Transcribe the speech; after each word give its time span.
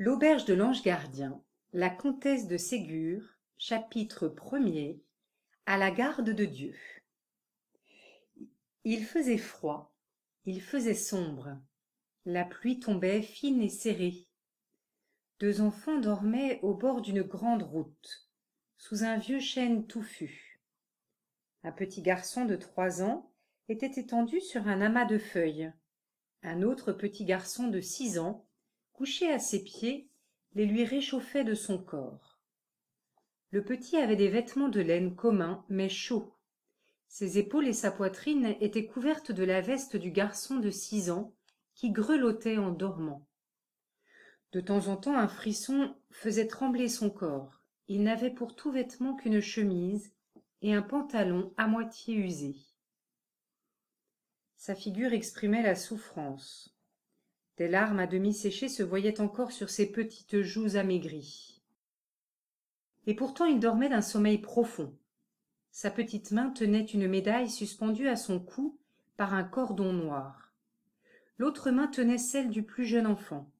L'auberge 0.00 0.44
de 0.44 0.54
l'ange 0.54 0.84
gardien, 0.84 1.42
la 1.72 1.90
comtesse 1.90 2.46
de 2.46 2.56
Ségur, 2.56 3.20
chapitre 3.56 4.28
premier 4.28 5.02
À 5.66 5.76
la 5.76 5.90
garde 5.90 6.30
de 6.30 6.44
Dieu. 6.44 6.76
Il 8.84 9.04
faisait 9.04 9.38
froid, 9.38 9.92
il 10.44 10.62
faisait 10.62 10.94
sombre, 10.94 11.58
la 12.26 12.44
pluie 12.44 12.78
tombait 12.78 13.22
fine 13.22 13.60
et 13.60 13.68
serrée. 13.68 14.28
Deux 15.40 15.60
enfants 15.60 15.98
dormaient 15.98 16.60
au 16.62 16.74
bord 16.74 17.00
d'une 17.00 17.22
grande 17.22 17.64
route, 17.64 18.30
sous 18.76 19.02
un 19.02 19.18
vieux 19.18 19.40
chêne 19.40 19.84
touffu. 19.88 20.62
Un 21.64 21.72
petit 21.72 22.02
garçon 22.02 22.44
de 22.44 22.54
trois 22.54 23.02
ans 23.02 23.32
était 23.68 24.00
étendu 24.00 24.40
sur 24.40 24.68
un 24.68 24.80
amas 24.80 25.06
de 25.06 25.18
feuilles. 25.18 25.72
Un 26.44 26.62
autre 26.62 26.92
petit 26.92 27.24
garçon 27.24 27.66
de 27.66 27.80
six 27.80 28.20
ans 28.20 28.47
couché 28.98 29.30
à 29.30 29.38
ses 29.38 29.62
pieds 29.62 30.08
les 30.54 30.66
lui 30.66 30.82
réchauffait 30.82 31.44
de 31.44 31.54
son 31.54 31.78
corps. 31.78 32.40
Le 33.52 33.62
petit 33.62 33.96
avait 33.96 34.16
des 34.16 34.28
vêtements 34.28 34.68
de 34.68 34.80
laine 34.80 35.14
communs 35.14 35.64
mais 35.68 35.88
chauds. 35.88 36.34
Ses 37.06 37.38
épaules 37.38 37.68
et 37.68 37.72
sa 37.72 37.92
poitrine 37.92 38.56
étaient 38.60 38.86
couvertes 38.86 39.30
de 39.30 39.44
la 39.44 39.60
veste 39.60 39.94
du 39.94 40.10
garçon 40.10 40.56
de 40.56 40.70
six 40.70 41.12
ans 41.12 41.32
qui 41.76 41.92
grelottait 41.92 42.58
en 42.58 42.72
dormant. 42.72 43.24
De 44.50 44.60
temps 44.60 44.88
en 44.88 44.96
temps 44.96 45.16
un 45.16 45.28
frisson 45.28 45.94
faisait 46.10 46.48
trembler 46.48 46.88
son 46.88 47.08
corps. 47.08 47.62
Il 47.86 48.02
n'avait 48.02 48.34
pour 48.34 48.56
tout 48.56 48.72
vêtement 48.72 49.14
qu'une 49.14 49.40
chemise 49.40 50.12
et 50.60 50.74
un 50.74 50.82
pantalon 50.82 51.54
à 51.56 51.68
moitié 51.68 52.16
usé. 52.16 52.56
Sa 54.56 54.74
figure 54.74 55.12
exprimait 55.12 55.62
la 55.62 55.76
souffrance 55.76 56.74
des 57.58 57.68
larmes 57.68 57.98
à 57.98 58.06
demi 58.06 58.32
séchées 58.32 58.68
se 58.68 58.84
voyaient 58.84 59.20
encore 59.20 59.50
sur 59.50 59.68
ses 59.68 59.90
petites 59.90 60.42
joues 60.42 60.76
amaigries. 60.76 61.60
Et 63.06 63.14
pourtant 63.14 63.46
il 63.46 63.58
dormait 63.58 63.88
d'un 63.88 64.00
sommeil 64.00 64.38
profond. 64.38 64.94
Sa 65.72 65.90
petite 65.90 66.30
main 66.30 66.50
tenait 66.50 66.84
une 66.84 67.08
médaille 67.08 67.50
suspendue 67.50 68.08
à 68.08 68.16
son 68.16 68.38
cou 68.38 68.78
par 69.16 69.34
un 69.34 69.42
cordon 69.42 69.92
noir. 69.92 70.52
L'autre 71.36 71.72
main 71.72 71.88
tenait 71.88 72.18
celle 72.18 72.50
du 72.50 72.62
plus 72.62 72.84
jeune 72.84 73.06
enfant. 73.06 73.50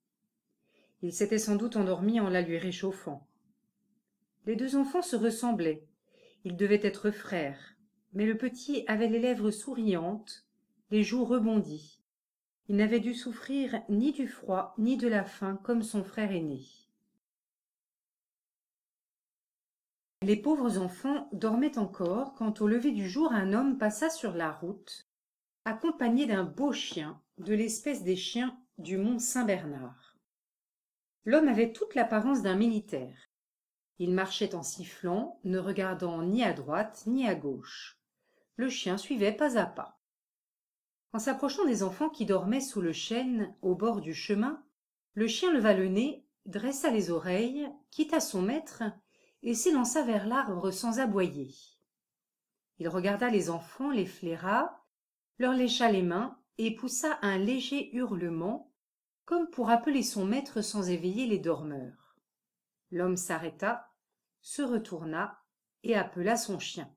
Il 1.02 1.12
s'était 1.12 1.38
sans 1.38 1.56
doute 1.56 1.76
endormi 1.76 2.20
en 2.20 2.28
la 2.28 2.42
lui 2.42 2.58
réchauffant. 2.58 3.26
Les 4.46 4.54
deux 4.54 4.76
enfants 4.76 5.02
se 5.02 5.16
ressemblaient. 5.16 5.84
Ils 6.44 6.56
devaient 6.56 6.80
être 6.82 7.10
frères. 7.10 7.74
Mais 8.12 8.26
le 8.26 8.36
petit 8.36 8.84
avait 8.86 9.08
les 9.08 9.18
lèvres 9.18 9.50
souriantes 9.50 10.44
les 10.90 11.02
joues 11.02 11.24
rebondies 11.24 11.97
il 12.68 12.76
n'avait 12.76 13.00
dû 13.00 13.14
souffrir 13.14 13.82
ni 13.88 14.12
du 14.12 14.28
froid 14.28 14.74
ni 14.76 14.96
de 14.98 15.08
la 15.08 15.24
faim 15.24 15.58
comme 15.62 15.82
son 15.82 16.04
frère 16.04 16.32
aîné. 16.32 16.60
Les 20.22 20.36
pauvres 20.36 20.78
enfants 20.78 21.28
dormaient 21.32 21.78
encore 21.78 22.34
quand 22.34 22.60
au 22.60 22.66
lever 22.66 22.92
du 22.92 23.08
jour 23.08 23.32
un 23.32 23.52
homme 23.52 23.78
passa 23.78 24.10
sur 24.10 24.34
la 24.34 24.52
route 24.52 25.08
accompagné 25.64 26.26
d'un 26.26 26.44
beau 26.44 26.72
chien 26.72 27.20
de 27.38 27.54
l'espèce 27.54 28.02
des 28.02 28.16
chiens 28.16 28.58
du 28.78 28.98
mont 28.98 29.18
saint-bernard. 29.18 30.16
L'homme 31.24 31.48
avait 31.48 31.72
toute 31.72 31.94
l'apparence 31.94 32.42
d'un 32.42 32.56
militaire. 32.56 33.30
Il 33.98 34.12
marchait 34.12 34.54
en 34.54 34.62
sifflant 34.62 35.40
ne 35.44 35.58
regardant 35.58 36.22
ni 36.22 36.42
à 36.42 36.52
droite 36.52 37.04
ni 37.06 37.26
à 37.26 37.34
gauche. 37.34 37.98
Le 38.56 38.68
chien 38.68 38.96
suivait 38.96 39.32
pas 39.32 39.58
à 39.58 39.66
pas 39.66 39.97
en 41.12 41.18
s'approchant 41.18 41.64
des 41.64 41.82
enfants 41.82 42.10
qui 42.10 42.26
dormaient 42.26 42.60
sous 42.60 42.80
le 42.80 42.92
chêne 42.92 43.54
au 43.62 43.74
bord 43.74 44.00
du 44.00 44.14
chemin 44.14 44.62
le 45.14 45.26
chien 45.26 45.52
leva 45.52 45.74
le 45.74 45.88
nez 45.88 46.24
dressa 46.46 46.90
les 46.90 47.10
oreilles 47.10 47.68
quitta 47.90 48.20
son 48.20 48.42
maître 48.42 48.84
et 49.42 49.54
s'élança 49.54 50.02
vers 50.02 50.26
l'arbre 50.26 50.70
sans 50.70 51.00
aboyer. 51.00 51.54
Il 52.78 52.88
regarda 52.88 53.28
les 53.28 53.50
enfants 53.50 53.90
les 53.90 54.06
flaira 54.06 54.84
leur 55.38 55.54
lécha 55.54 55.90
les 55.90 56.02
mains 56.02 56.38
et 56.58 56.74
poussa 56.74 57.18
un 57.22 57.38
léger 57.38 57.94
hurlement 57.94 58.72
comme 59.24 59.50
pour 59.50 59.70
appeler 59.70 60.02
son 60.02 60.24
maître 60.24 60.62
sans 60.62 60.88
éveiller 60.88 61.26
les 61.26 61.38
dormeurs. 61.38 62.16
L'homme 62.90 63.16
s'arrêta 63.16 63.90
se 64.40 64.62
retourna 64.62 65.42
et 65.82 65.96
appela 65.96 66.36
son 66.36 66.58
chien. 66.58 66.90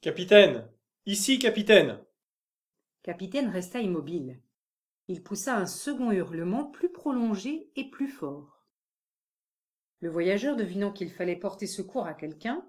Capitaine 0.00 0.68
Ici, 1.08 1.38
capitaine. 1.38 2.04
Capitaine 3.02 3.48
resta 3.48 3.80
immobile. 3.80 4.42
Il 5.08 5.22
poussa 5.22 5.56
un 5.56 5.64
second 5.64 6.12
hurlement 6.12 6.66
plus 6.66 6.92
prolongé 6.92 7.70
et 7.76 7.88
plus 7.88 8.08
fort. 8.08 8.66
Le 10.00 10.10
voyageur, 10.10 10.54
devinant 10.54 10.92
qu'il 10.92 11.10
fallait 11.10 11.34
porter 11.34 11.66
secours 11.66 12.04
à 12.04 12.12
quelqu'un, 12.12 12.62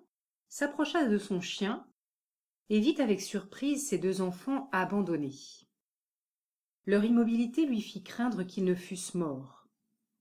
s'approcha 0.47 1.05
de 1.05 1.17
son 1.17 1.41
chien 1.41 1.85
et 2.69 2.79
vit 2.79 3.01
avec 3.01 3.19
surprise 3.19 3.89
ses 3.89 3.97
deux 3.97 4.22
enfants 4.22 4.69
abandonnés. 4.72 5.35
Leur 6.85 7.03
immobilité 7.03 7.66
lui 7.66 7.81
fit 7.81 8.03
craindre 8.03 8.44
qu'ils 8.44 8.63
ne 8.63 8.73
fussent 8.73 9.16
morts. 9.16 9.67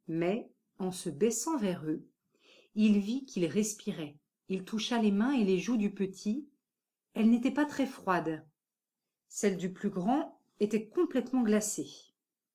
Mais, 0.09 0.51
en 0.81 0.91
se 0.91 1.09
baissant 1.09 1.57
vers 1.57 1.85
eux, 1.87 2.05
il 2.75 2.99
vit 2.99 3.27
qu'ils 3.27 3.47
respiraient. 3.47 4.19
Il 4.49 4.65
toucha 4.65 5.01
les 5.01 5.13
mains 5.13 5.35
et 5.35 5.45
les 5.45 5.61
joues 5.61 5.77
du 5.77 5.95
petit, 5.95 6.49
elle 7.15 7.31
n'était 7.31 7.51
pas 7.51 7.67
très 7.67 7.87
froide. 7.87 8.47
Celle 9.29 9.57
du 9.57 9.73
plus 9.73 9.91
grand 9.91 10.41
était 10.61 10.89
complètement 10.89 11.43
glacée. 11.43 11.91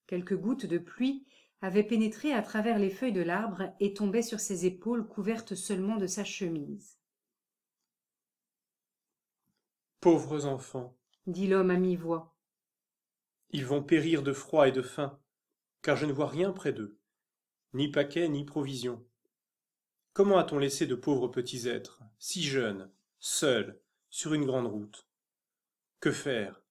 Quelques 0.08 0.38
gouttes 0.38 0.66
de 0.66 0.78
pluie 0.78 1.26
avaient 1.62 1.84
pénétré 1.84 2.34
à 2.34 2.42
travers 2.42 2.78
les 2.78 2.90
feuilles 2.90 3.14
de 3.14 3.22
l'arbre 3.22 3.74
et 3.80 3.94
tombaient 3.94 4.22
sur 4.22 4.40
ses 4.40 4.66
épaules 4.66 5.08
couvertes 5.08 5.56
seulement 5.56 5.96
de 5.96 6.08
sa 6.08 6.24
chemise. 6.24 7.00
Pauvres 10.02 10.46
enfants 10.46 10.98
dit 11.28 11.48
l'homme 11.48 11.72
à 11.72 11.78
mi-voix. 11.78 12.36
ils 13.52 13.66
vont 13.66 13.82
périr 13.82 14.24
de 14.24 14.34
froid 14.34 14.68
et 14.68 14.74
de 14.74 14.82
faim 14.82 15.20
car 15.82 15.96
je 15.96 16.06
ne 16.06 16.12
vois 16.12 16.28
rien 16.28 16.52
près 16.52 16.74
d'eux 16.74 17.00
ni 17.74 17.90
paquet 17.90 18.30
ni 18.30 18.44
provisions. 18.46 19.04
Comment 20.14 20.38
a-t-on 20.38 20.60
laissé 20.60 20.86
de 20.86 20.96
pauvres 20.96 21.30
petits 21.30 21.68
êtres 21.68 22.04
si 22.20 22.44
jeunes 22.44 22.92
seuls 23.20 23.82
sur 24.14 24.36
une 24.36 24.46
grande 24.46 24.68
route. 24.68 25.08
Que 26.00 26.12
faire? 26.12 26.62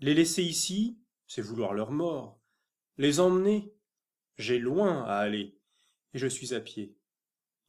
Les 0.00 0.12
laisser 0.12 0.42
ici, 0.42 0.98
c'est 1.26 1.40
vouloir 1.40 1.72
leur 1.72 1.90
mort. 1.90 2.38
Les 2.98 3.18
emmener 3.18 3.72
J'ai 4.36 4.58
loin 4.58 5.04
à 5.04 5.16
aller, 5.16 5.58
et 6.12 6.18
je 6.18 6.26
suis 6.26 6.52
à 6.52 6.60
pied. 6.60 6.98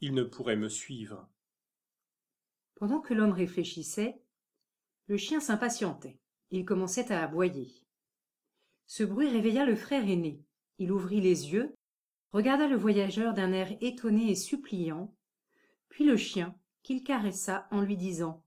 Ils 0.01 0.13
ne 0.13 0.23
pourraient 0.23 0.57
me 0.57 0.67
suivre. 0.67 1.25
Pendant 2.75 2.99
que 2.99 3.13
l'homme 3.13 3.31
réfléchissait, 3.31 4.21
le 5.07 5.15
chien 5.15 5.39
s'impatientait. 5.39 6.19
Il 6.51 6.65
commençait 6.65 7.13
à 7.13 7.23
aboyer. 7.23 7.71
Ce 8.87 9.05
bruit 9.05 9.29
réveilla 9.29 9.63
le 9.63 9.77
frère 9.77 10.03
aîné. 10.03 10.43
Il 10.79 10.91
ouvrit 10.91 11.21
les 11.21 11.53
yeux, 11.53 11.73
regarda 12.33 12.67
le 12.67 12.75
voyageur 12.75 13.33
d'un 13.33 13.53
air 13.53 13.71
étonné 13.79 14.31
et 14.31 14.35
suppliant, 14.35 15.15
puis 15.87 16.03
le 16.03 16.17
chien, 16.17 16.53
qu'il 16.83 17.05
caressa 17.05 17.69
en 17.71 17.79
lui 17.79 17.95
disant 17.95 18.44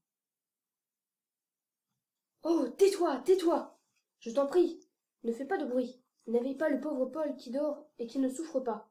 Oh, 2.42 2.68
tais-toi, 2.76 3.20
tais-toi 3.24 3.78
Je 4.20 4.30
t'en 4.30 4.46
prie, 4.46 4.80
ne 5.24 5.32
fais 5.32 5.46
pas 5.46 5.58
de 5.58 5.66
bruit. 5.66 6.00
N'éveille 6.26 6.56
pas 6.56 6.68
le 6.68 6.80
pauvre 6.80 7.06
Paul 7.06 7.36
qui 7.36 7.50
dort 7.50 7.86
et 7.98 8.06
qui 8.06 8.18
ne 8.18 8.28
souffre 8.28 8.60
pas. 8.60 8.90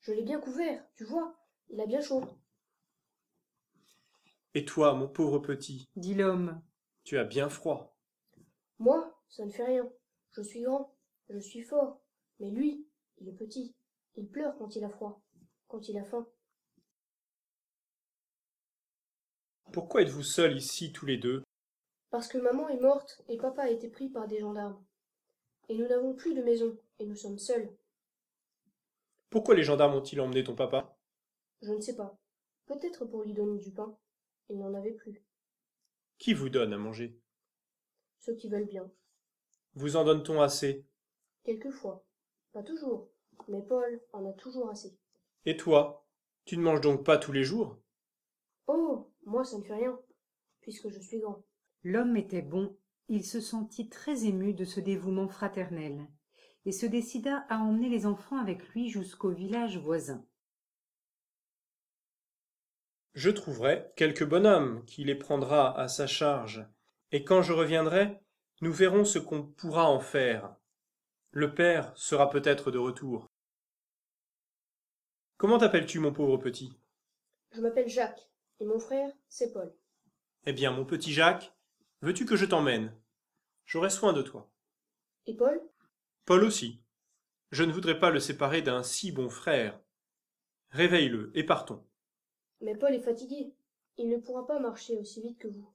Je 0.00 0.12
l'ai 0.12 0.22
bien 0.22 0.40
couvert, 0.40 0.84
tu 0.94 1.04
vois, 1.04 1.36
il 1.68 1.80
a 1.80 1.86
bien 1.86 2.00
chaud. 2.00 2.24
Et 4.54 4.64
toi, 4.64 4.94
mon 4.94 5.08
pauvre 5.08 5.38
petit 5.38 5.88
dit 5.96 6.14
l'homme. 6.14 6.60
Tu 7.04 7.18
as 7.18 7.24
bien 7.24 7.48
froid. 7.48 7.96
Moi, 8.78 9.18
ça 9.28 9.44
ne 9.44 9.50
fait 9.50 9.64
rien. 9.64 9.88
Je 10.32 10.42
suis 10.42 10.62
grand, 10.62 10.94
je 11.28 11.38
suis 11.38 11.62
fort. 11.62 12.00
Mais 12.38 12.50
lui, 12.50 12.86
il 13.18 13.28
est 13.28 13.32
petit. 13.34 13.74
Il 14.16 14.28
pleure 14.28 14.56
quand 14.58 14.76
il 14.76 14.84
a 14.84 14.90
froid, 14.90 15.22
quand 15.68 15.88
il 15.88 15.96
a 15.96 16.04
faim. 16.04 16.28
Pourquoi 19.72 20.02
êtes-vous 20.02 20.22
seuls 20.22 20.56
ici 20.56 20.92
tous 20.92 21.06
les 21.06 21.16
deux? 21.16 21.42
Parce 22.12 22.28
que 22.28 22.36
maman 22.36 22.68
est 22.68 22.78
morte 22.78 23.24
et 23.28 23.38
papa 23.38 23.62
a 23.62 23.70
été 23.70 23.88
pris 23.88 24.10
par 24.10 24.28
des 24.28 24.38
gendarmes. 24.38 24.78
Et 25.70 25.74
nous 25.78 25.88
n'avons 25.88 26.12
plus 26.12 26.34
de 26.34 26.42
maison, 26.42 26.76
et 26.98 27.06
nous 27.06 27.16
sommes 27.16 27.38
seuls. 27.38 27.74
Pourquoi 29.30 29.54
les 29.54 29.62
gendarmes 29.62 29.94
ont-ils 29.94 30.20
emmené 30.20 30.44
ton 30.44 30.54
papa? 30.54 30.94
Je 31.62 31.72
ne 31.72 31.80
sais 31.80 31.96
pas. 31.96 32.18
Peut-être 32.66 33.06
pour 33.06 33.22
lui 33.22 33.32
donner 33.32 33.58
du 33.58 33.72
pain. 33.72 33.96
Il 34.50 34.58
n'en 34.58 34.74
avait 34.74 34.92
plus. 34.92 35.24
Qui 36.18 36.34
vous 36.34 36.50
donne 36.50 36.74
à 36.74 36.76
manger? 36.76 37.18
Ceux 38.18 38.34
qui 38.34 38.50
veulent 38.50 38.68
bien. 38.68 38.92
Vous 39.74 39.96
en 39.96 40.04
donne-t-on 40.04 40.42
assez? 40.42 40.84
Quelquefois. 41.44 42.04
Pas 42.52 42.62
toujours. 42.62 43.08
Mais 43.48 43.62
Paul 43.62 44.02
en 44.12 44.26
a 44.26 44.34
toujours 44.34 44.68
assez. 44.68 44.98
Et 45.46 45.56
toi? 45.56 46.06
Tu 46.44 46.58
ne 46.58 46.62
manges 46.62 46.82
donc 46.82 47.06
pas 47.06 47.16
tous 47.16 47.32
les 47.32 47.42
jours? 47.42 47.78
Oh 48.66 49.10
Moi 49.24 49.44
ça 49.44 49.56
ne 49.56 49.62
fait 49.62 49.76
rien, 49.76 49.98
puisque 50.60 50.90
je 50.90 51.00
suis 51.00 51.18
grand. 51.18 51.42
L'homme 51.84 52.16
était 52.16 52.42
bon, 52.42 52.76
il 53.08 53.24
se 53.24 53.40
sentit 53.40 53.88
très 53.88 54.24
ému 54.24 54.54
de 54.54 54.64
ce 54.64 54.80
dévouement 54.80 55.28
fraternel. 55.28 56.06
et 56.64 56.72
se 56.72 56.86
décida 56.86 57.44
à 57.48 57.58
emmener 57.58 57.88
les 57.88 58.06
enfants 58.06 58.38
avec 58.38 58.68
lui 58.68 58.88
jusqu'au 58.88 59.30
village 59.30 59.78
voisin. 59.78 60.24
Je 63.14 63.30
trouverai 63.30 63.92
quelque 63.96 64.24
bonhomme 64.24 64.84
qui 64.86 65.04
les 65.04 65.14
prendra 65.16 65.78
à 65.78 65.88
sa 65.88 66.06
charge, 66.06 66.64
et 67.10 67.24
quand 67.24 67.42
je 67.42 67.52
reviendrai, 67.52 68.20
nous 68.60 68.72
verrons 68.72 69.04
ce 69.04 69.18
qu'on 69.18 69.42
pourra 69.42 69.90
en 69.90 70.00
faire. 70.00 70.54
Le 71.30 71.52
père 71.54 71.92
sera 71.96 72.30
peut-être 72.30 72.70
de 72.70 72.78
retour. 72.78 73.26
Comment 75.36 75.58
t'appelles-tu, 75.58 75.98
mon 75.98 76.12
pauvre 76.12 76.36
petit? 76.36 76.78
Je 77.50 77.60
m'appelle 77.60 77.88
Jacques, 77.88 78.30
et 78.60 78.64
mon 78.64 78.78
frère, 78.78 79.10
c'est 79.28 79.52
Paul. 79.52 79.74
Eh 80.46 80.52
bien, 80.52 80.70
mon 80.70 80.84
petit 80.84 81.12
Jacques, 81.12 81.52
veux-tu 82.02 82.26
que 82.26 82.36
je 82.36 82.44
t'emmène? 82.44 82.94
J'aurai 83.64 83.90
soin 83.90 84.12
de 84.12 84.22
toi. 84.22 84.50
Et 85.26 85.34
Paul? 85.34 85.60
Paul 86.26 86.44
aussi. 86.44 86.82
Je 87.50 87.64
ne 87.64 87.72
voudrais 87.72 87.98
pas 87.98 88.10
le 88.10 88.20
séparer 88.20 88.62
d'un 88.62 88.82
si 88.82 89.12
bon 89.12 89.30
frère. 89.30 89.80
Réveille-le 90.70 91.30
et 91.34 91.44
partons. 91.44 91.84
Mais 92.60 92.76
Paul 92.76 92.94
est 92.94 93.00
fatigué. 93.00 93.54
Il 93.98 94.08
ne 94.08 94.18
pourra 94.18 94.46
pas 94.46 94.58
marcher 94.58 94.96
aussi 94.96 95.20
vite 95.20 95.38
que 95.38 95.48
vous. 95.48 95.72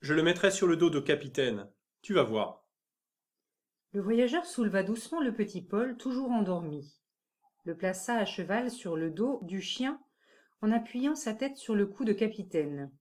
Je 0.00 0.14
le 0.14 0.22
mettrai 0.22 0.50
sur 0.50 0.66
le 0.66 0.76
dos 0.76 0.90
de 0.90 1.00
capitaine. 1.00 1.68
Tu 2.02 2.14
vas 2.14 2.22
voir. 2.22 2.64
Le 3.92 4.00
voyageur 4.00 4.44
souleva 4.44 4.82
doucement 4.82 5.20
le 5.20 5.34
petit 5.34 5.62
Paul, 5.62 5.96
toujours 5.96 6.30
endormi, 6.30 7.00
le 7.64 7.76
plaça 7.76 8.16
à 8.16 8.24
cheval 8.24 8.70
sur 8.70 8.96
le 8.96 9.10
dos 9.10 9.40
du 9.42 9.60
chien 9.60 10.00
en 10.60 10.70
appuyant 10.70 11.14
sa 11.14 11.34
tête 11.34 11.56
sur 11.56 11.74
le 11.74 11.86
cou 11.86 12.04
de 12.04 12.12
capitaine. 12.12 12.92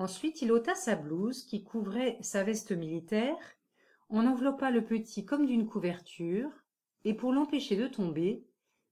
Ensuite 0.00 0.40
il 0.40 0.50
ôta 0.50 0.74
sa 0.74 0.96
blouse 0.96 1.44
qui 1.44 1.62
couvrait 1.62 2.16
sa 2.22 2.42
veste 2.42 2.72
militaire, 2.72 3.36
en 4.08 4.24
enveloppa 4.24 4.70
le 4.70 4.82
petit 4.82 5.26
comme 5.26 5.44
d'une 5.44 5.66
couverture, 5.66 6.50
et 7.04 7.12
pour 7.12 7.34
l'empêcher 7.34 7.76
de 7.76 7.86
tomber, 7.86 8.42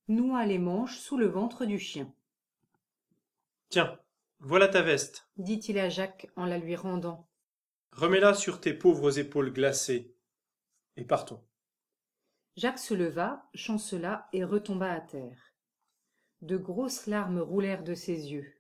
noua 0.08 0.44
les 0.44 0.58
manches 0.58 0.98
sous 0.98 1.16
le 1.16 1.26
ventre 1.26 1.64
du 1.64 1.78
chien. 1.78 2.12
Tiens, 3.70 3.98
voilà 4.40 4.68
ta 4.68 4.82
veste. 4.82 5.26
dit-il 5.38 5.78
à 5.78 5.88
Jacques 5.88 6.28
en 6.36 6.44
la 6.44 6.58
lui 6.58 6.76
rendant. 6.76 7.26
Remets-la 7.92 8.34
sur 8.34 8.60
tes 8.60 8.74
pauvres 8.74 9.18
épaules 9.18 9.54
glacées. 9.54 10.14
Et 10.98 11.04
partons. 11.04 11.42
Jacques 12.58 12.78
se 12.78 12.92
leva, 12.92 13.48
chancela 13.54 14.28
et 14.34 14.44
retomba 14.44 14.92
à 14.92 15.00
terre. 15.00 15.54
De 16.42 16.58
grosses 16.58 17.06
larmes 17.06 17.40
roulèrent 17.40 17.82
de 17.82 17.94
ses 17.94 18.30
yeux. 18.30 18.57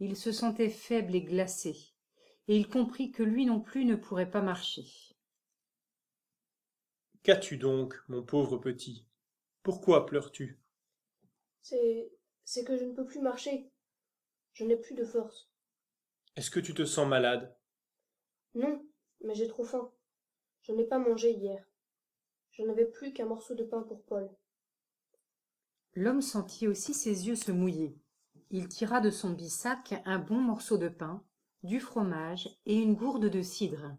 Il 0.00 0.16
se 0.16 0.32
sentait 0.32 0.70
faible 0.70 1.14
et 1.14 1.22
glacé, 1.22 1.76
et 2.46 2.56
il 2.56 2.68
comprit 2.68 3.10
que 3.10 3.22
lui 3.22 3.46
non 3.46 3.60
plus 3.60 3.84
ne 3.84 3.96
pourrait 3.96 4.30
pas 4.30 4.42
marcher. 4.42 4.86
Qu'as-tu 7.22 7.58
donc, 7.58 7.94
mon 8.08 8.22
pauvre 8.22 8.58
petit? 8.58 9.06
Pourquoi 9.62 10.06
pleures-tu? 10.06 10.60
C'est. 11.62 12.10
c'est 12.44 12.64
que 12.64 12.76
je 12.76 12.84
ne 12.84 12.94
peux 12.94 13.04
plus 13.04 13.20
marcher. 13.20 13.70
Je 14.54 14.64
n'ai 14.64 14.76
plus 14.76 14.94
de 14.94 15.04
force. 15.04 15.50
Est-ce 16.36 16.50
que 16.50 16.60
tu 16.60 16.72
te 16.74 16.84
sens 16.84 17.06
malade? 17.06 17.54
Non, 18.54 18.82
mais 19.22 19.34
j'ai 19.34 19.48
trop 19.48 19.64
faim. 19.64 19.92
Je 20.62 20.72
n'ai 20.72 20.84
pas 20.84 20.98
mangé 20.98 21.32
hier. 21.32 21.64
Je 22.52 22.62
n'avais 22.62 22.86
plus 22.86 23.12
qu'un 23.12 23.26
morceau 23.26 23.54
de 23.54 23.64
pain 23.64 23.82
pour 23.82 24.02
Paul. 24.04 24.30
L'homme 25.94 26.22
sentit 26.22 26.68
aussi 26.68 26.94
ses 26.94 27.26
yeux 27.26 27.36
se 27.36 27.52
mouiller. 27.52 27.98
Il 28.50 28.68
tira 28.68 29.00
de 29.00 29.10
son 29.10 29.30
bissac 29.30 29.94
un 30.06 30.18
bon 30.18 30.40
morceau 30.40 30.78
de 30.78 30.88
pain, 30.88 31.22
du 31.62 31.80
fromage 31.80 32.48
et 32.64 32.76
une 32.76 32.94
gourde 32.94 33.26
de 33.26 33.42
cidre. 33.42 33.96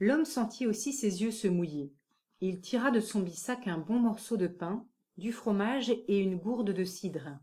L'homme 0.00 0.24
sentit 0.24 0.66
aussi 0.66 0.92
ses 0.92 1.22
yeux 1.22 1.30
se 1.30 1.46
mouiller. 1.46 1.92
Il 2.40 2.60
tira 2.60 2.90
de 2.90 3.00
son 3.00 3.20
bissac 3.20 3.68
un 3.68 3.78
bon 3.78 4.00
morceau 4.00 4.36
de 4.36 4.48
pain, 4.48 4.86
du 5.16 5.32
fromage 5.32 5.90
et 5.90 6.18
une 6.18 6.36
gourde 6.36 6.72
de 6.72 6.84
cidre, 6.84 7.38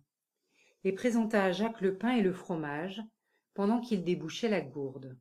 et 0.84 0.92
présenta 0.92 1.46
à 1.46 1.52
Jacques 1.54 1.80
le 1.80 1.98
pain 1.98 2.12
et 2.12 2.22
le 2.22 2.34
fromage, 2.34 3.02
pendant 3.54 3.80
qu'il 3.80 4.04
débouchait 4.04 4.50
la 4.50 4.62
gourde. 4.62 5.18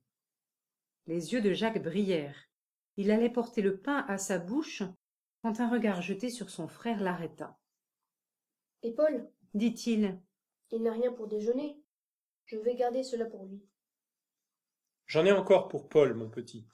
Les 1.07 1.33
yeux 1.33 1.41
de 1.41 1.53
Jacques 1.53 1.83
brillèrent. 1.83 2.49
Il 2.97 3.11
allait 3.13 3.31
porter 3.31 3.63
le 3.63 3.79
pain 3.79 4.05
à 4.09 4.19
sa 4.19 4.39
bouche 4.39 4.83
quand 5.43 5.61
un 5.61 5.71
regard 5.71 6.03
jeté 6.03 6.29
sur 6.29 6.51
son 6.51 6.67
frère 6.67 7.01
l'arrêta. 7.01 7.59
Et 8.83 8.93
Paul 8.93 9.31
Dit-il, 9.55 10.21
Il 10.73 10.83
n'a 10.83 10.93
rien 10.93 11.13
pour 11.13 11.27
déjeuner. 11.27 11.81
Je 12.45 12.59
vais 12.59 12.75
garder 12.75 13.03
cela 13.03 13.27
pour 13.27 13.45
lui. 13.45 13.63
J'en 15.07 15.25
ai 15.25 15.33
encore 15.33 15.69
pour 15.69 15.89
Paul, 15.89 16.15
mon 16.15 16.29
petit. 16.29 16.67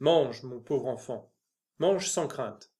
Mange, 0.00 0.42
mon 0.42 0.60
pauvre 0.60 0.86
enfant. 0.86 1.32
Mange 1.78 2.08
sans 2.08 2.26
crainte. 2.26 2.72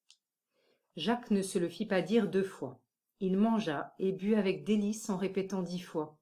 Jacques 0.96 1.30
ne 1.30 1.42
se 1.42 1.58
le 1.58 1.68
fit 1.68 1.86
pas 1.86 2.02
dire 2.02 2.28
deux 2.28 2.42
fois. 2.42 2.80
Il 3.20 3.36
mangea 3.36 3.94
et 3.98 4.12
but 4.12 4.34
avec 4.34 4.64
délice 4.64 5.08
en 5.10 5.16
répétant 5.16 5.62
dix 5.62 5.80
fois. 5.80 6.18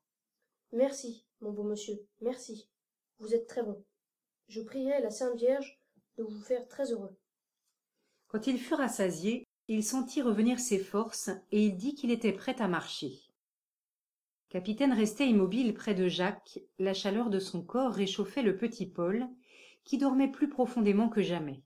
Merci, 0.73 1.27
mon 1.41 1.53
beau 1.53 1.63
monsieur, 1.63 2.07
merci. 2.21 2.69
Vous 3.19 3.35
êtes 3.35 3.47
très 3.47 3.63
bon. 3.63 3.85
Je 4.49 4.61
prierai 4.61 5.01
la 5.01 5.11
Sainte 5.11 5.37
Vierge 5.37 5.81
de 6.19 6.25
vous 6.25 6.41
faire 6.41 6.67
très 6.69 6.93
heureux. 6.93 7.17
Quand 8.27 8.47
il 8.47 8.59
fut 8.59 8.75
rassasié, 8.75 9.45
il 9.69 9.85
sentit 9.85 10.23
revenir 10.23 10.59
ses 10.59 10.79
forces 10.79 11.31
et 11.51 11.65
il 11.65 11.77
dit 11.77 11.95
qu'il 11.95 12.11
était 12.11 12.33
prêt 12.33 12.61
à 12.61 12.69
marcher. 12.69 13.28
Capitaine 14.49 14.95
restait 14.95 15.29
immobile 15.29 15.75
près 15.75 15.95
de 15.95 16.09
Jacques, 16.09 16.61
la 16.79 16.95
chaleur 16.95 17.29
de 17.29 17.39
son 17.39 17.63
corps 17.63 17.93
réchauffait 17.93 18.43
le 18.43 18.57
petit 18.57 18.87
Paul, 18.87 19.27
qui 19.85 19.99
dormait 19.99 20.31
plus 20.31 20.49
profondément 20.49 21.11
que 21.11 21.21
jamais. 21.21 21.63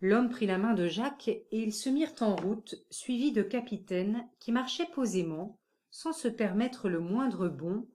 L'homme 0.00 0.28
prit 0.28 0.46
la 0.46 0.58
main 0.58 0.74
de 0.74 0.86
Jacques 0.86 1.26
et 1.28 1.46
ils 1.50 1.74
se 1.74 1.88
mirent 1.88 2.14
en 2.20 2.36
route, 2.36 2.76
suivis 2.90 3.32
de 3.32 3.42
Capitaine, 3.42 4.28
qui 4.38 4.52
marchait 4.52 4.86
posément, 4.94 5.58
sans 5.90 6.12
se 6.12 6.28
permettre 6.28 6.88
le 6.88 7.00
moindre 7.00 7.48
bond, 7.48 7.88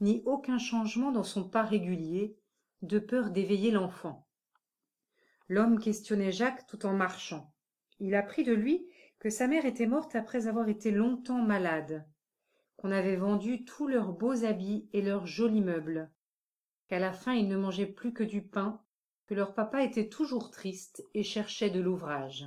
ni 0.00 0.22
aucun 0.24 0.58
changement 0.58 1.10
dans 1.10 1.24
son 1.24 1.48
pas 1.48 1.62
régulier, 1.62 2.36
de 2.82 3.00
peur 3.00 3.30
d'éveiller 3.30 3.72
l'enfant. 3.72 4.28
L'homme 5.48 5.80
questionnait 5.80 6.32
Jacques 6.32 6.66
tout 6.68 6.86
en 6.86 6.92
marchant. 6.92 7.52
Il 7.98 8.14
apprit 8.14 8.44
de 8.44 8.52
lui 8.52 8.86
que 9.18 9.30
sa 9.30 9.48
mère 9.48 9.64
était 9.64 9.86
morte 9.86 10.14
après 10.14 10.46
avoir 10.46 10.68
été 10.68 10.92
longtemps 10.92 11.42
malade, 11.42 12.06
qu'on 12.76 12.90
avait 12.90 13.16
vendu 13.16 13.64
tous 13.64 13.86
leurs 13.86 14.12
beaux 14.12 14.44
habits 14.44 14.88
et 14.92 15.02
leurs 15.02 15.26
jolis 15.26 15.62
meubles, 15.62 16.10
qu'à 16.88 16.98
la 16.98 17.12
fin 17.12 17.32
ils 17.32 17.48
ne 17.48 17.56
mangeaient 17.56 17.86
plus 17.86 18.12
que 18.12 18.24
du 18.24 18.42
pain, 18.42 18.82
que 19.26 19.34
leur 19.34 19.54
papa 19.54 19.82
était 19.82 20.08
toujours 20.08 20.50
triste 20.50 21.04
et 21.14 21.22
cherchait 21.22 21.70
de 21.70 21.80
l'ouvrage. 21.80 22.46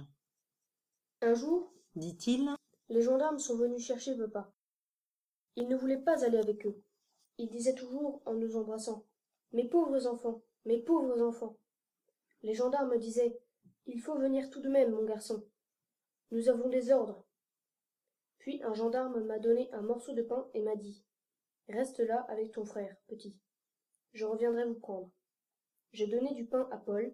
Un 1.22 1.34
jour, 1.34 1.74
Dit-il, 1.96 2.56
les 2.90 3.02
gendarmes 3.02 3.40
sont 3.40 3.58
venus 3.58 3.84
chercher 3.84 4.16
papa. 4.16 4.54
Ils 5.56 5.68
ne 5.68 5.76
voulaient 5.76 6.02
pas 6.02 6.24
aller 6.24 6.38
avec 6.38 6.66
eux. 6.66 6.82
Ils 7.38 7.50
disaient 7.50 7.76
toujours 7.76 8.22
en 8.26 8.36
nous 8.36 8.56
embrassant 8.56 9.06
Mes 9.52 9.68
pauvres 9.68 10.08
enfants, 10.08 10.44
mes 10.66 10.78
pauvres 10.78 11.22
enfants. 11.22 11.58
Les 12.44 12.54
gendarmes 12.54 12.98
disaient 12.98 13.40
Il 13.88 14.00
faut 14.00 14.18
venir 14.18 14.50
tout 14.50 14.62
de 14.62 14.70
même, 14.70 14.92
mon 14.92 15.04
garçon. 15.04 15.44
Nous 16.32 16.48
avons 16.48 16.70
des 16.70 16.92
ordres. 16.92 17.26
Puis 18.40 18.64
un 18.64 18.74
gendarme 18.74 19.24
m'a 19.24 19.40
donné 19.40 19.70
un 19.72 19.82
morceau 19.82 20.14
de 20.14 20.22
pain 20.22 20.50
et 20.54 20.62
m'a 20.62 20.76
dit 20.76 21.04
Reste 21.68 22.00
là 22.00 22.26
avec 22.30 22.52
ton 22.52 22.66
frère, 22.66 22.98
petit. 23.08 23.38
Je 24.14 24.26
reviendrai 24.26 24.66
vous 24.66 24.80
prendre. 24.80 25.12
J'ai 25.92 26.08
donné 26.08 26.34
du 26.34 26.46
pain 26.46 26.68
à 26.72 26.78
Paul, 26.78 27.14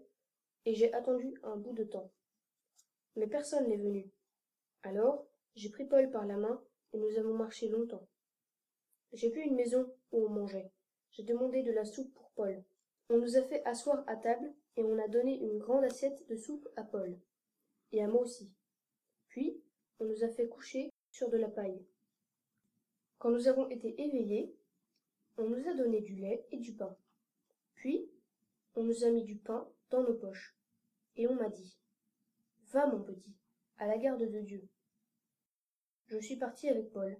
et 0.66 0.74
j'ai 0.74 0.94
attendu 0.94 1.38
un 1.44 1.58
bout 1.58 1.74
de 1.74 1.84
temps. 1.84 2.12
Mais 3.16 3.28
personne 3.28 3.68
n'est 3.68 3.78
venu. 3.78 4.12
Alors, 4.84 5.28
j'ai 5.56 5.70
pris 5.70 5.86
Paul 5.86 6.10
par 6.10 6.26
la 6.26 6.38
main, 6.38 6.64
et 6.94 6.98
nous 6.98 7.18
avons 7.18 7.34
marché 7.34 7.68
longtemps. 7.70 8.08
J'ai 9.14 9.30
vu 9.30 9.42
une 9.42 9.56
maison 9.56 9.94
où 10.12 10.26
on 10.26 10.30
mangeait. 10.30 10.72
J'ai 11.12 11.24
demandé 11.24 11.64
de 11.64 11.72
la 11.72 11.86
soupe 11.86 12.14
pour 12.14 12.32
Paul. 12.32 12.64
On 13.10 13.18
nous 13.18 13.38
a 13.38 13.42
fait 13.44 13.64
asseoir 13.66 14.04
à 14.08 14.16
table, 14.16 14.54
et 14.76 14.84
on 14.84 15.00
a 15.00 15.08
donné 15.08 15.40
une 15.40 15.58
grande 15.58 15.84
assiette 15.84 16.28
de 16.28 16.36
soupe 16.36 16.68
à 16.76 16.84
Paul. 16.84 17.18
Et 17.92 18.04
à 18.04 18.08
moi 18.08 18.22
aussi. 18.22 18.52
Puis, 19.28 19.62
on 20.00 20.06
nous 20.06 20.24
a 20.24 20.30
fait 20.30 20.48
coucher 20.48 20.92
sur 21.16 21.30
de 21.30 21.38
la 21.38 21.48
paille. 21.48 21.82
Quand 23.20 23.32
nous 23.32 23.48
avons 23.48 23.70
été 23.70 24.02
éveillés, 24.02 24.54
on 25.38 25.48
nous 25.48 25.66
a 25.70 25.74
donné 25.74 26.02
du 26.02 26.14
lait 26.16 26.46
et 26.52 26.58
du 26.58 26.76
pain. 26.76 26.98
Puis, 27.76 28.12
on 28.76 28.84
nous 28.84 29.06
a 29.06 29.12
mis 29.12 29.24
du 29.24 29.38
pain 29.38 29.66
dans 29.92 30.04
nos 30.04 30.16
poches. 30.16 30.58
Et 31.16 31.26
on 31.28 31.36
m'a 31.36 31.48
dit 31.48 31.78
Va, 32.74 32.88
mon 32.88 33.02
petit, 33.02 33.34
à 33.78 33.88
la 33.88 33.98
garde 33.98 34.30
de 34.30 34.42
Dieu. 34.42 34.68
Je 36.08 36.18
suis 36.18 36.36
parti 36.36 36.68
avec 36.68 36.92
Paul, 36.92 37.18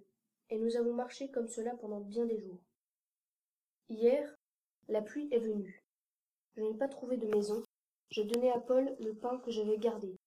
et 0.50 0.58
nous 0.58 0.76
avons 0.76 0.92
marché 0.92 1.30
comme 1.30 1.48
cela 1.48 1.74
pendant 1.76 2.00
bien 2.00 2.26
des 2.26 2.38
jours. 2.38 2.62
Hier, 3.88 4.36
la 4.88 5.00
pluie 5.00 5.28
est 5.32 5.38
venue. 5.38 5.82
Je 6.54 6.60
n'ai 6.60 6.74
pas 6.74 6.88
trouvé 6.88 7.16
de 7.16 7.28
maison. 7.28 7.64
J'ai 8.10 8.24
donné 8.24 8.52
à 8.52 8.60
Paul 8.60 8.94
le 9.00 9.14
pain 9.14 9.38
que 9.38 9.50
j'avais 9.50 9.78
gardé. 9.78 10.18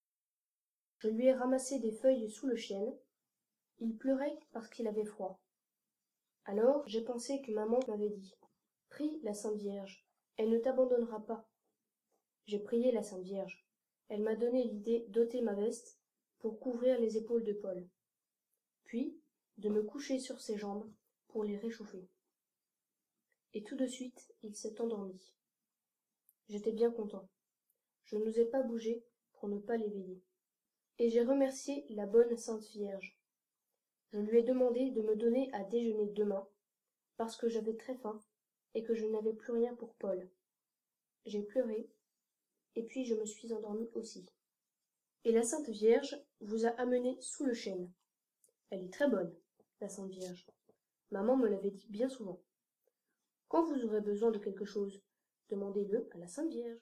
Je 0.98 1.10
lui 1.10 1.28
ai 1.28 1.34
ramassé 1.34 1.78
des 1.78 1.92
feuilles 1.92 2.32
sous 2.32 2.48
le 2.48 2.56
chêne. 2.56 2.98
Il 3.82 3.98
pleurait 3.98 4.38
parce 4.52 4.70
qu'il 4.70 4.88
avait 4.88 5.06
froid. 5.06 5.40
Alors 6.46 6.84
j'ai 6.88 7.02
pensé 7.02 7.42
que 7.42 7.52
maman 7.52 7.80
m'avait 7.88 8.10
dit 8.10 8.34
Prie 8.90 9.20
la 9.24 9.34
Sainte 9.34 9.58
Vierge, 9.58 10.06
elle 10.38 10.50
ne 10.50 10.58
t'abandonnera 10.58 11.26
pas. 11.26 11.48
J'ai 12.46 12.60
prié 12.60 12.92
la 12.92 13.04
Sainte 13.04 13.24
Vierge. 13.24 13.66
Elle 14.08 14.24
m'a 14.24 14.36
donné 14.36 14.64
l'idée 14.64 15.06
d'ôter 15.10 15.42
ma 15.42 15.54
veste 15.54 16.00
pour 16.40 16.60
couvrir 16.60 17.00
les 17.00 17.18
épaules 17.18 17.44
de 17.44 17.54
Paul, 17.54 17.88
puis 18.86 19.22
de 19.58 19.70
me 19.70 19.84
coucher 19.84 20.18
sur 20.18 20.42
ses 20.42 20.58
jambes 20.58 20.92
pour 21.28 21.44
les 21.44 21.58
réchauffer. 21.58 22.10
Et 23.54 23.64
tout 23.64 23.76
de 23.76 23.86
suite 23.86 24.34
il 24.42 24.56
s'est 24.56 24.82
endormi. 24.82 25.36
J'étais 26.48 26.72
bien 26.72 26.90
content. 26.90 27.30
Je 28.06 28.16
n'osais 28.18 28.46
pas 28.46 28.64
bouger 28.64 29.06
pour 29.34 29.50
ne 29.50 29.60
pas 29.60 29.78
l'éveiller. 29.78 30.24
Et 30.98 31.10
j'ai 31.10 31.24
remercié 31.24 31.86
la 31.90 32.08
bonne 32.08 32.36
Sainte 32.36 32.68
Vierge. 32.72 33.19
Je 34.12 34.20
lui 34.20 34.40
ai 34.40 34.44
demandé 34.44 34.90
de 34.92 35.02
me 35.02 35.16
donner 35.16 35.50
à 35.54 35.64
déjeuner 35.64 36.08
demain, 36.08 36.48
parce 37.18 37.38
que 37.38 37.48
j'avais 37.48 37.76
très 37.76 37.96
faim 37.96 38.24
et 38.74 38.84
que 38.84 38.96
je 38.96 39.06
n'avais 39.06 39.34
plus 39.34 39.54
rien 39.54 39.76
pour 39.76 39.94
Paul. 39.96 40.30
J'ai 41.26 41.44
pleuré, 41.44 41.90
et 42.76 42.84
puis 42.84 43.06
je 43.06 43.16
me 43.16 43.26
suis 43.26 43.54
endormie 43.54 43.90
aussi. 43.94 44.28
Et 45.26 45.32
la 45.32 45.44
Sainte 45.44 45.70
Vierge 45.70 46.18
vous 46.40 46.66
a 46.66 46.70
amené 46.70 47.18
sous 47.22 47.46
le 47.46 47.54
chêne. 47.54 47.92
Elle 48.70 48.84
est 48.84 48.94
très 48.94 49.10
bonne, 49.10 49.36
la 49.82 49.90
Sainte 49.90 50.12
Vierge. 50.12 50.48
Maman 51.12 51.38
me 51.38 51.48
l'avait 51.48 51.72
dit 51.72 51.88
bien 51.90 52.10
souvent. 52.10 52.42
Quand 53.48 53.66
vous 53.66 53.84
aurez 53.86 54.02
besoin 54.02 54.32
de 54.32 54.40
quelque 54.40 54.66
chose, 54.66 55.02
demandez-le 55.50 56.10
à 56.14 56.18
la 56.18 56.28
Sainte 56.28 56.52
Vierge. 56.52 56.80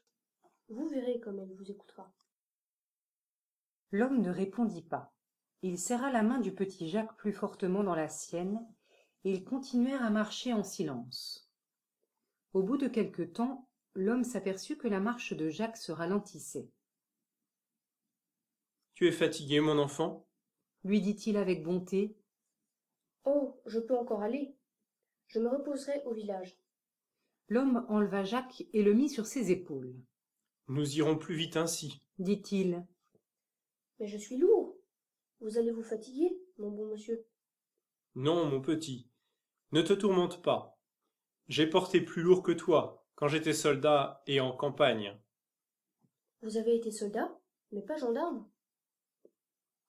Vous 0.70 0.88
verrez 0.88 1.20
comme 1.20 1.40
elle 1.40 1.54
vous 1.54 1.72
écoutera. 1.72 2.14
L'homme 3.92 4.22
ne 4.22 4.30
répondit 4.30 4.84
pas. 4.84 5.14
Il 5.64 5.80
serra 5.80 6.12
la 6.12 6.24
main 6.24 6.40
du 6.40 6.54
petit 6.54 6.88
Jacques 6.88 7.16
plus 7.18 7.34
fortement 7.34 7.84
dans 7.84 7.96
la 7.96 8.10
sienne, 8.10 8.66
et 9.24 9.32
ils 9.32 9.44
continuèrent 9.44 10.04
à 10.04 10.10
marcher 10.10 10.54
en 10.54 10.64
silence. 10.64 11.50
Au 12.54 12.64
bout 12.64 12.78
de 12.78 12.88
quelque 12.88 13.24
temps, 13.24 13.68
l'homme 13.94 14.24
s'aperçut 14.24 14.78
que 14.78 14.88
la 14.88 15.00
marche 15.00 15.34
de 15.34 15.50
Jacques 15.50 15.78
se 15.78 15.92
ralentissait. 15.92 16.70
Tu 18.94 19.08
es 19.08 19.12
fatigué, 19.12 19.60
mon 19.60 19.78
enfant? 19.80 20.28
lui 20.84 21.02
dit-il 21.02 21.38
avec 21.38 21.64
bonté. 21.64 22.16
Oh, 23.26 23.60
je 23.66 23.80
peux 23.80 23.96
encore 23.96 24.22
aller. 24.22 24.56
Je 25.28 25.40
me 25.40 25.50
reposerai 25.50 26.02
au 26.06 26.14
village. 26.14 26.58
L'homme 27.50 27.86
enleva 27.90 28.24
Jacques 28.24 28.64
et 28.74 28.84
le 28.84 28.94
mit 28.94 29.10
sur 29.10 29.26
ses 29.26 29.52
épaules. 29.52 29.94
Nous 30.68 30.98
irons 30.98 31.18
plus 31.18 31.36
vite 31.36 31.58
ainsi, 31.58 32.02
dit-il. 32.20 32.86
Mais 34.00 34.08
je 34.08 34.18
suis 34.18 34.38
lourd. 34.38 34.67
Vous 35.40 35.58
allez 35.58 35.72
vous 35.72 35.84
fatiguer, 35.84 36.38
mon 36.58 36.72
bon 36.72 36.88
monsieur. 36.88 37.26
Non, 38.16 38.46
mon 38.46 38.62
petit, 38.62 39.08
ne 39.72 39.82
te 39.82 39.94
tourmente 39.94 40.42
pas. 40.42 40.80
J'ai 41.48 41.68
porté 41.68 42.02
plus 42.02 42.24
lourd 42.24 42.44
que 42.44 42.52
toi 42.52 43.06
quand 43.16 43.28
j'étais 43.28 43.54
soldat 43.54 44.24
et 44.28 44.40
en 44.40 44.52
campagne. 44.52 45.18
Vous 46.42 46.58
avez 46.58 46.76
été 46.76 46.92
soldat, 46.92 47.36
mais 47.72 47.82
pas 47.82 47.98
gendarme. 47.98 48.48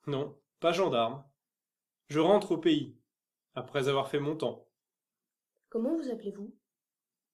Non, 0.06 0.38
pas 0.60 0.72
gendarme. 0.72 1.24
Je 2.08 2.20
rentre 2.20 2.52
au 2.52 2.58
pays, 2.58 2.96
après 3.54 3.88
avoir 3.88 4.08
fait 4.08 4.20
mon 4.20 4.36
temps. 4.36 4.68
Comment 5.68 5.96
vous 5.96 6.10
appelez-vous? 6.10 6.54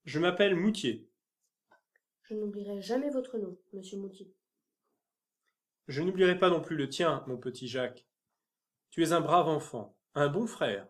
Je 0.05 0.19
m'appelle 0.19 0.57
Moutier. 0.57 1.09
Je 2.23 2.35
n'oublierai 2.35 2.81
jamais 2.81 3.11
votre 3.11 3.39
nom, 3.39 3.59
monsieur 3.73 3.99
Moutier. 3.99 4.35
Je 5.87 6.03
n'oublierai 6.03 6.39
pas 6.39 6.51
non 6.51 6.61
plus 6.61 6.77
le 6.77 6.89
tien, 6.89 7.25
mon 7.27 7.37
petit 7.37 7.69
Jacques. 7.69 8.07
Tu 8.91 9.03
es 9.03 9.13
un 9.13 9.21
brave 9.21 9.49
enfant, 9.49 9.97
un 10.15 10.29
bon 10.29 10.47
frère. 10.47 10.87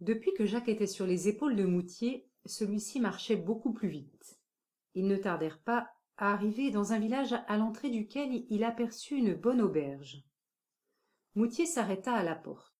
Depuis 0.00 0.32
que 0.34 0.46
Jacques 0.46 0.68
était 0.68 0.86
sur 0.86 1.06
les 1.06 1.28
épaules 1.28 1.56
de 1.56 1.64
Moutier, 1.64 2.28
celui-ci 2.46 3.00
marchait 3.00 3.36
beaucoup 3.36 3.72
plus 3.72 3.88
vite. 3.88 4.38
Ils 4.94 5.06
ne 5.06 5.16
tardèrent 5.16 5.60
pas 5.60 5.90
à 6.16 6.32
arriver 6.32 6.70
dans 6.70 6.92
un 6.92 6.98
village 6.98 7.34
à 7.48 7.56
l'entrée 7.56 7.90
duquel 7.90 8.44
il 8.48 8.64
aperçut 8.64 9.16
une 9.16 9.34
bonne 9.34 9.60
auberge. 9.60 10.22
Moutier 11.34 11.66
s'arrêta 11.66 12.14
à 12.14 12.22
la 12.22 12.34
porte. 12.34 12.74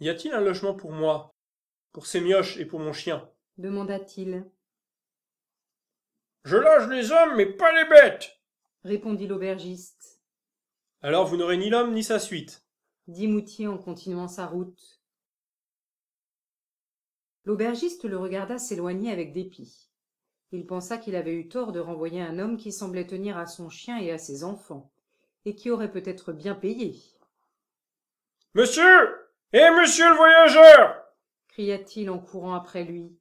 Y 0.00 0.08
a-t-il 0.08 0.34
un 0.34 0.40
logement 0.40 0.74
pour 0.74 0.92
moi, 0.92 1.34
pour 1.92 2.06
ces 2.06 2.20
mioches 2.20 2.56
et 2.58 2.66
pour 2.66 2.80
mon 2.80 2.92
chien? 2.92 3.28
demanda-t-il. 3.58 4.44
Je 6.44 6.56
loge 6.56 6.88
les 6.88 7.12
hommes, 7.12 7.36
mais 7.36 7.46
pas 7.46 7.72
les 7.72 7.88
bêtes 7.88 8.42
répondit 8.84 9.26
l'aubergiste. 9.26 10.20
Alors 11.00 11.26
vous 11.26 11.36
n'aurez 11.36 11.56
ni 11.56 11.70
l'homme 11.70 11.92
ni 11.92 12.02
sa 12.02 12.18
suite, 12.18 12.64
dit 13.06 13.28
Moutier 13.28 13.66
en 13.66 13.78
continuant 13.78 14.28
sa 14.28 14.46
route. 14.46 15.00
L'aubergiste 17.44 18.04
le 18.04 18.16
regarda 18.16 18.58
s'éloigner 18.58 19.10
avec 19.10 19.32
dépit. 19.32 19.90
Il 20.52 20.66
pensa 20.66 20.98
qu'il 20.98 21.16
avait 21.16 21.34
eu 21.34 21.48
tort 21.48 21.72
de 21.72 21.80
renvoyer 21.80 22.20
un 22.20 22.38
homme 22.38 22.56
qui 22.56 22.72
semblait 22.72 23.06
tenir 23.06 23.38
à 23.38 23.46
son 23.46 23.68
chien 23.68 23.98
et 23.98 24.12
à 24.12 24.18
ses 24.18 24.44
enfants, 24.44 24.92
et 25.44 25.54
qui 25.54 25.70
aurait 25.70 25.90
peut-être 25.90 26.32
bien 26.32 26.54
payé. 26.54 27.00
Monsieur 28.54 29.30
Eh 29.52 29.70
monsieur 29.70 30.08
le 30.10 30.16
voyageur 30.16 30.98
cria-t-il 31.48 32.08
en 32.08 32.18
courant 32.18 32.54
après 32.54 32.84
lui. 32.84 33.14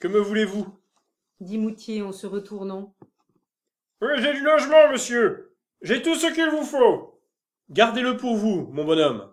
Que 0.00 0.08
me 0.08 0.18
voulez-vous? 0.18 0.79
Dit 1.40 1.58
Moutier 1.58 2.02
en 2.02 2.12
se 2.12 2.26
retournant. 2.26 2.94
j'ai 4.00 4.32
du 4.32 4.40
logement, 4.42 4.90
monsieur. 4.90 5.56
J'ai 5.82 6.02
tout 6.02 6.14
ce 6.14 6.26
qu'il 6.26 6.48
vous 6.50 6.64
faut. 6.64 7.22
Gardez-le 7.70 8.16
pour 8.16 8.36
vous, 8.36 8.68
mon 8.72 8.84
bonhomme. 8.84 9.32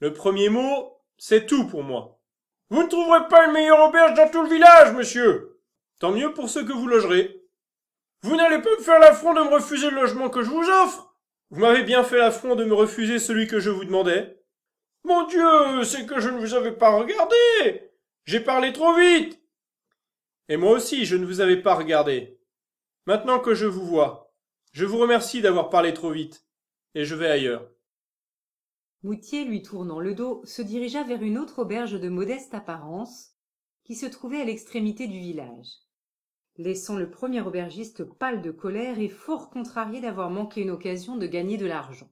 Le 0.00 0.12
premier 0.12 0.48
mot, 0.48 1.02
c'est 1.18 1.46
tout 1.46 1.66
pour 1.66 1.82
moi. 1.82 2.20
Vous 2.70 2.82
ne 2.82 2.88
trouverez 2.88 3.28
pas 3.28 3.46
une 3.46 3.52
meilleure 3.52 3.88
auberge 3.88 4.14
dans 4.14 4.30
tout 4.30 4.42
le 4.42 4.48
village, 4.48 4.94
monsieur. 4.94 5.60
Tant 6.00 6.12
mieux 6.12 6.32
pour 6.32 6.48
ceux 6.48 6.64
que 6.64 6.72
vous 6.72 6.86
logerez. 6.86 7.42
Vous 8.22 8.36
n'allez 8.36 8.60
pas 8.60 8.70
me 8.70 8.82
faire 8.82 8.98
l'affront 8.98 9.34
de 9.34 9.40
me 9.40 9.54
refuser 9.54 9.90
le 9.90 9.96
logement 9.96 10.30
que 10.30 10.42
je 10.42 10.50
vous 10.50 10.68
offre. 10.82 11.14
Vous 11.50 11.60
m'avez 11.60 11.84
bien 11.84 12.02
fait 12.02 12.18
l'affront 12.18 12.56
de 12.56 12.64
me 12.64 12.74
refuser 12.74 13.18
celui 13.18 13.46
que 13.46 13.60
je 13.60 13.70
vous 13.70 13.84
demandais. 13.84 14.42
Mon 15.04 15.26
Dieu, 15.26 15.84
c'est 15.84 16.06
que 16.06 16.18
je 16.18 16.28
ne 16.28 16.38
vous 16.38 16.54
avais 16.54 16.72
pas 16.72 16.90
regardé. 16.90 17.92
J'ai 18.24 18.40
parlé 18.40 18.72
trop 18.72 18.94
vite. 18.94 19.40
Et 20.48 20.56
moi 20.56 20.72
aussi, 20.72 21.04
je 21.04 21.16
ne 21.16 21.26
vous 21.26 21.40
avais 21.40 21.60
pas 21.60 21.74
regardé. 21.74 22.40
Maintenant 23.06 23.40
que 23.40 23.54
je 23.54 23.66
vous 23.66 23.84
vois, 23.84 24.34
je 24.72 24.84
vous 24.84 24.98
remercie 24.98 25.40
d'avoir 25.40 25.70
parlé 25.70 25.94
trop 25.94 26.10
vite, 26.10 26.46
et 26.94 27.04
je 27.04 27.14
vais 27.14 27.30
ailleurs. 27.30 27.70
Moutier, 29.02 29.44
lui 29.44 29.62
tournant 29.62 30.00
le 30.00 30.14
dos, 30.14 30.42
se 30.44 30.62
dirigea 30.62 31.02
vers 31.04 31.22
une 31.22 31.38
autre 31.38 31.60
auberge 31.60 32.00
de 32.00 32.08
modeste 32.08 32.54
apparence, 32.54 33.32
qui 33.84 33.94
se 33.94 34.06
trouvait 34.06 34.40
à 34.40 34.44
l'extrémité 34.44 35.06
du 35.06 35.18
village 35.18 35.86
laissant 36.58 36.96
le 36.96 37.10
premier 37.10 37.42
aubergiste 37.42 38.04
pâle 38.04 38.42
de 38.42 38.50
colère 38.50 38.98
et 38.98 39.08
fort 39.08 39.50
contrarié 39.50 40.00
d'avoir 40.00 40.30
manqué 40.30 40.62
une 40.62 40.70
occasion 40.70 41.16
de 41.16 41.26
gagner 41.26 41.56
de 41.56 41.66
l'argent 41.66 42.08